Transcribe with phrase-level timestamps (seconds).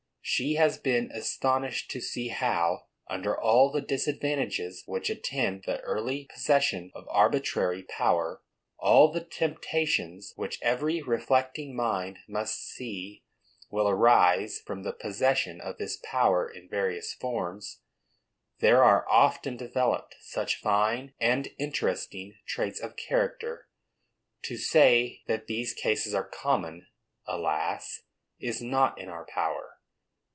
[0.23, 6.25] She has been astonished to see how, under all the disadvantages which attend the early
[6.31, 8.41] possession of arbitrary power,
[8.77, 13.23] all the temptations which every reflecting mind must see
[13.69, 17.81] will arise from the possession of this power in various forms,
[18.59, 23.67] there are often developed such fine and interesting traits of character.
[24.43, 26.87] To say that these cases are common,
[27.25, 28.03] alas!
[28.39, 29.79] is not in our power.